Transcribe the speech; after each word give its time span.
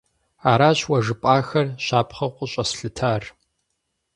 Аращ 0.51 0.79
уэ 0.89 0.97
жыпӀахэр 1.05 1.67
щапхъэу 1.85 2.31
къыщӀэслъытар. 2.37 3.23